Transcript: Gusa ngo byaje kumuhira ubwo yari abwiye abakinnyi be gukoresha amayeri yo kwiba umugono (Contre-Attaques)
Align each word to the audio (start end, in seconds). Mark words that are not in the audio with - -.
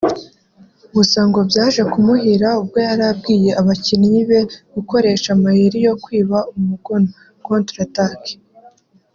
Gusa 0.95 1.19
ngo 1.27 1.39
byaje 1.49 1.81
kumuhira 1.91 2.47
ubwo 2.61 2.77
yari 2.87 3.03
abwiye 3.11 3.49
abakinnyi 3.61 4.21
be 4.29 4.39
gukoresha 4.75 5.27
amayeri 5.35 5.77
yo 5.87 5.93
kwiba 6.03 6.37
umugono 6.57 7.09
(Contre-Attaques) 7.45 8.31